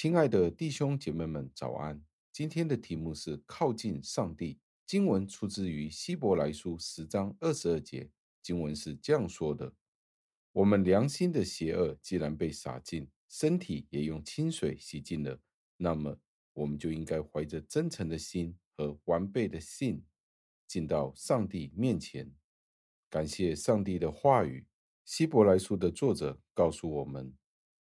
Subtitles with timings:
[0.00, 2.00] 亲爱的弟兄姐妹们，早安！
[2.30, 4.60] 今天的题目是靠近上帝。
[4.86, 8.08] 经文出自于希伯来书十章二十二节，
[8.40, 9.74] 经文是这样说的
[10.54, 15.40] ：“我们良心的邪恶既然被洒尽，身体也用清水洗净了，
[15.78, 16.16] 那么
[16.52, 20.04] 我们就应该怀着真诚的心和完备的信，
[20.68, 22.32] 进到上帝面前。
[23.10, 24.64] 感谢上帝的话语。”
[25.04, 27.34] 希伯来书的作者告诉我们，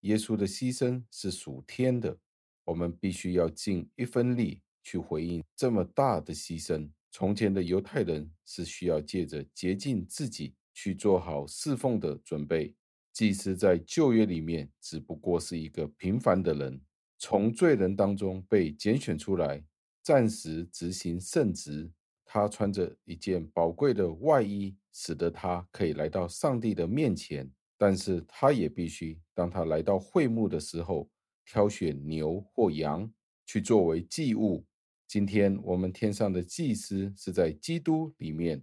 [0.00, 2.18] 耶稣的牺牲是属天的，
[2.64, 6.90] 我们必须要尽一分力去回应这么大的牺牲。
[7.10, 12.74] 从前的犹太人是需要借着洁净自己去做好侍奉的准备，
[13.12, 16.80] 祭司在旧约里面只不过是一个平凡的人，
[17.18, 19.64] 从罪人当中被拣选出来，
[20.02, 21.90] 暂时执行圣职。
[22.30, 27.50] 他穿着一件宝贵的外衣，使得他可以来到上帝的面前。
[27.78, 31.08] 但是，他也必须当他来到会幕的时候，
[31.46, 33.10] 挑选牛或羊
[33.46, 34.66] 去作为祭物。
[35.06, 38.62] 今天我们天上的祭司是在基督里面，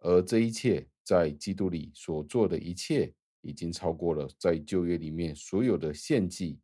[0.00, 6.58] 而这一切在基督里所做的一切，已经超过了在旧约里面所有的献祭。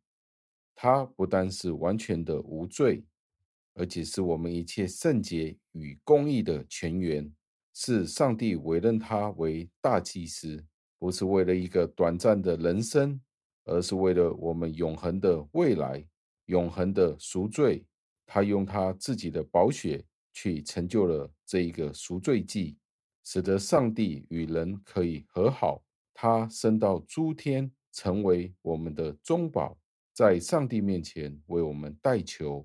[0.75, 3.05] 他不单是完全的无罪。
[3.73, 7.33] 而且是我们一切圣洁与公义的泉源，
[7.73, 10.61] 是上帝委任他为大祭司，
[11.01, 13.19] 不是为了一个短暂的人生，
[13.65, 16.05] 而是为了我们永恒的未来、
[16.45, 17.83] 永恒的赎罪。
[18.27, 22.77] 他用他自己的宝血去成就了这一个赎罪祭，
[23.23, 25.83] 使得上帝与人可以和好。
[26.13, 29.75] 他升到诸天，成为我们的中保，
[30.13, 32.63] 在上帝面前为我们代求。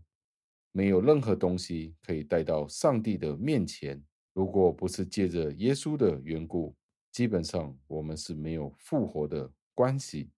[0.72, 6.76] 没有任何东西可以带到上帝的面前，如果不是借着耶稣的缘故，
[7.17, 10.28] 基本上我们是没有复活的关系。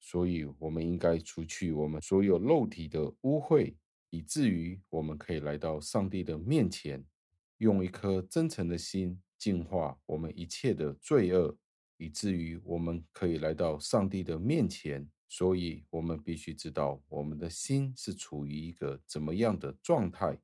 [0.00, 3.72] 所以，我们应该除去我们所有肉体的污秽，
[4.10, 7.06] 以至于我们可以来到上帝的面前，
[7.58, 11.56] 用一颗真诚的心净化我们一切的罪恶，
[11.98, 15.08] 以至于我们可以来到上帝的面前。
[15.28, 20.36] 所以，我们必须知道我们的心是处于一个怎么样的状态，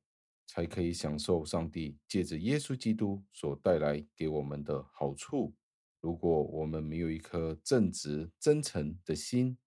[0.47, 5.53] 才可以享受上帝借着耶稣基督所带来给我们的好处。
[6.01, 9.57] 如果我们没有一颗正直、真诚的心、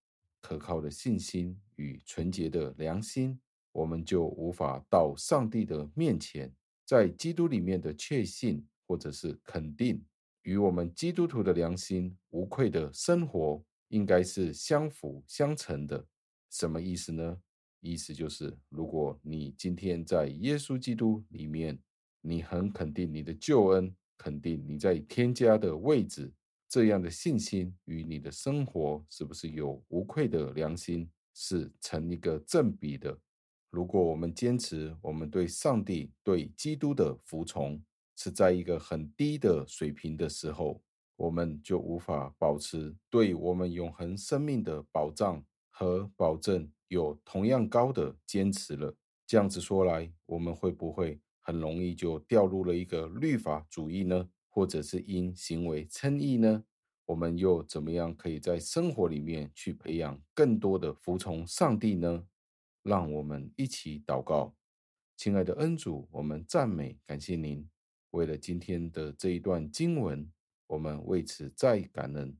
[0.41, 3.41] 可靠的信心与纯洁的良心，
[3.73, 6.53] 我们就无法到上帝的面前，
[6.85, 10.05] 在基督里面的确信或者是肯定，
[10.43, 13.65] 与我们基督徒的良心无愧的生活。
[13.89, 16.05] 应该是相辅相成的，
[16.51, 17.39] 什么意思呢？
[17.81, 21.79] 意思就是，如果你今天在耶稣基督里面，
[22.21, 26.33] 你很肯定你的救恩，肯定你在添加的位置，
[26.69, 33.19] 这样的信心与你的生活是不是有无愧的良心，是成一个正比的。
[33.71, 37.83] 如果我们坚持我们对上帝、对基督的服从
[38.17, 40.81] 是在一个很低的水平的时候，
[41.17, 48.95] 我们就无法保持对我们永恒生命的保障和保证有同样高的坚持了。
[49.27, 54.29] 这样子说来，我们会不会很容易就掉入了一个律法主义呢？
[54.49, 56.65] 或者是因行为称义呢？
[57.05, 62.27] 我们又怎么样可以在生活里面去培养更多的服从上帝呢？
[62.83, 64.55] 让我们一起祷告，
[65.17, 67.69] 亲爱的恩主，我们赞美感谢您，
[68.11, 70.31] 为了今天的这一段经文。
[70.67, 72.35] 我们为此再感恩，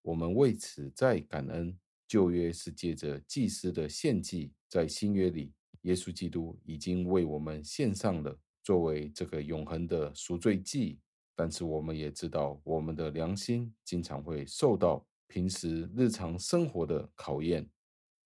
[0.00, 1.76] 我们为此再感恩。
[2.06, 5.52] 旧约是借着祭司的献祭，在新约里，
[5.84, 10.98] 耶稣基督已经为我们献上了作为这个永恒的赎罪祭。
[11.34, 17.66] 但是我们也知道，我们的良心经常会受到平时日常生活的考验，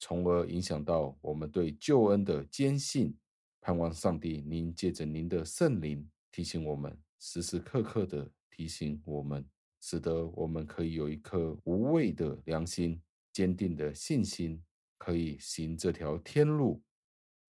[0.01, 3.17] 从而影响到我们对救恩的坚信。
[3.61, 8.29] 盼望上帝，您借着您的圣灵提醒我们，时时刻刻的。
[8.51, 9.49] 提醒我们，
[9.81, 13.01] 使得我们可以有一颗无畏的良心、
[13.33, 14.61] 坚定的信心，
[14.97, 16.83] 可以行这条天路。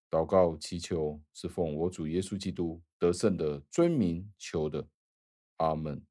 [0.09, 4.87] 祷告祈求，是奉我主耶稣基督得胜的尊名求的。
[5.57, 6.08] 阿门。